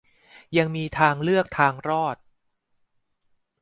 [0.57, 2.17] ยังมีทางเลือกทางรอด